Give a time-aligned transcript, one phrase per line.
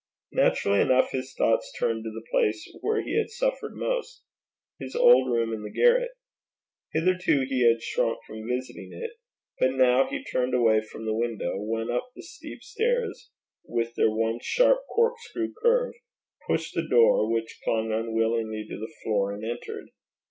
[0.31, 4.23] Naturally enough his thoughts turned to the place where he had suffered most
[4.79, 6.09] his old room in the garret.
[6.91, 9.11] Hitherto he had shrunk from visiting it;
[9.59, 13.29] but now he turned away from the window, went up the steep stairs,
[13.63, 15.93] with their one sharp corkscrew curve,
[16.47, 19.89] pushed the door, which clung unwillingly to the floor, and entered.